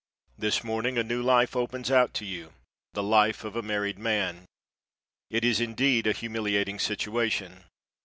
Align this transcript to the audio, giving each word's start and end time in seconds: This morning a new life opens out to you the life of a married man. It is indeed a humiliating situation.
This 0.35 0.63
morning 0.63 0.97
a 0.97 1.03
new 1.03 1.21
life 1.21 1.55
opens 1.55 1.91
out 1.91 2.15
to 2.15 2.25
you 2.25 2.53
the 2.95 3.03
life 3.03 3.43
of 3.43 3.55
a 3.55 3.61
married 3.61 3.99
man. 3.99 4.45
It 5.29 5.45
is 5.45 5.61
indeed 5.61 6.07
a 6.07 6.11
humiliating 6.11 6.79
situation. 6.79 7.65